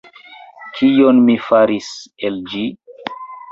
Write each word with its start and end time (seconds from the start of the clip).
Kion 0.77 1.19
mi 1.27 1.35
faris 1.51 1.91
el 2.31 2.43
ĝi? 2.55 2.67